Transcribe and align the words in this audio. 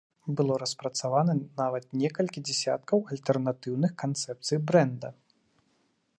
Было 0.37 0.53
распрацавана 0.61 1.35
нават 1.61 1.85
некалькі 2.05 2.39
дзясяткаў 2.47 2.97
альтэрнатыўных 3.11 3.91
канцэпцый 4.05 4.57
брэнда. 4.73 5.09